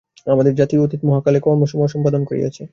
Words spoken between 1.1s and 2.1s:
মহৎ কর্মসমূহ